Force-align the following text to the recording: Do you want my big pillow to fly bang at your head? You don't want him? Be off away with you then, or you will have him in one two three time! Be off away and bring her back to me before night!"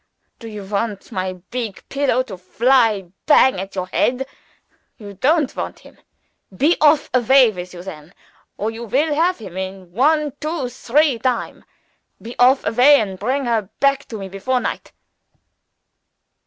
Do 0.39 0.47
you 0.47 0.63
want 0.65 1.11
my 1.11 1.33
big 1.51 1.87
pillow 1.87 2.23
to 2.23 2.35
fly 2.35 3.11
bang 3.27 3.59
at 3.61 3.75
your 3.75 3.85
head? 3.85 4.25
You 4.97 5.13
don't 5.13 5.55
want 5.55 5.77
him? 5.81 5.99
Be 6.57 6.75
off 6.81 7.11
away 7.13 7.51
with 7.51 7.71
you 7.71 7.83
then, 7.83 8.15
or 8.57 8.71
you 8.71 8.85
will 8.85 9.13
have 9.13 9.37
him 9.37 9.57
in 9.57 9.91
one 9.91 10.33
two 10.41 10.69
three 10.69 11.19
time! 11.19 11.65
Be 12.19 12.35
off 12.39 12.65
away 12.65 12.99
and 12.99 13.19
bring 13.19 13.45
her 13.45 13.69
back 13.79 14.07
to 14.07 14.17
me 14.17 14.27
before 14.27 14.59
night!" 14.59 14.91